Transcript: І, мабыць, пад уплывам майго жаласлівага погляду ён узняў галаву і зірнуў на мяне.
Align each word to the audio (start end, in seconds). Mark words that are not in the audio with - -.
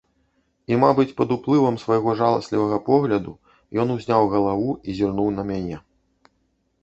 І, 0.71 0.77
мабыць, 0.83 1.11
пад 1.19 1.33
уплывам 1.35 1.75
майго 1.89 2.15
жаласлівага 2.21 2.79
погляду 2.89 3.33
ён 3.83 3.87
узняў 3.97 4.23
галаву 4.33 4.71
і 4.87 4.95
зірнуў 5.01 5.29
на 5.37 5.43
мяне. 5.51 5.77